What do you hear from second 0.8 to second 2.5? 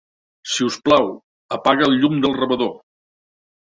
plau, apaga el llum del